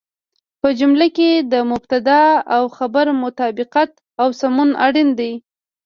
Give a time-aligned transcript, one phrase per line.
[0.61, 2.23] په جمله کې د مبتدا
[2.55, 5.33] او خبر مطابقت او سمون اړين دی.